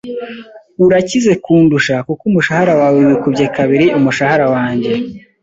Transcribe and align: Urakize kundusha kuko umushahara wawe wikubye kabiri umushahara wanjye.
Urakize 0.85 1.31
kundusha 1.43 1.95
kuko 2.07 2.21
umushahara 2.29 2.73
wawe 2.81 2.99
wikubye 3.07 3.45
kabiri 3.57 3.85
umushahara 3.97 4.45
wanjye. 4.55 4.91